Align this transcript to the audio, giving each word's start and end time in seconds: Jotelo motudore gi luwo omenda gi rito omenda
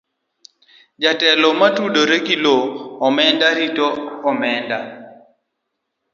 Jotelo 1.01 1.47
motudore 1.59 2.17
gi 2.25 2.35
luwo 2.43 2.65
omenda 3.07 3.47
gi 3.51 3.55
rito 3.59 3.87
omenda 4.29 4.77